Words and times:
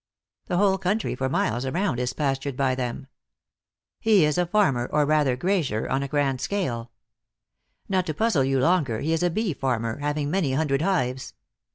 The 0.47 0.57
whole 0.57 0.79
country 0.79 1.13
for 1.13 1.29
miles 1.29 1.63
around 1.63 1.99
is 1.99 2.13
pastured 2.13 2.57
by 2.57 2.73
them. 2.73 3.05
He 3.99 4.25
is 4.25 4.39
a 4.39 4.47
farmer, 4.47 4.87
or 4.91 5.05
rather 5.05 5.35
grazier, 5.35 5.87
on 5.87 6.01
a 6.01 6.07
grand 6.07 6.41
scale. 6.41 6.89
Not 7.87 8.07
to 8.07 8.15
puzzle 8.15 8.43
you 8.43 8.59
longer, 8.59 9.01
he 9.01 9.13
is 9.13 9.21
a 9.21 9.29
bee 9.29 9.53
farmer, 9.53 9.99
having 9.99 10.31
many 10.31 10.53
hundred 10.53 10.81
hives. 10.81 11.35